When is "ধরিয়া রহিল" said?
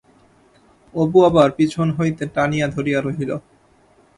2.67-3.31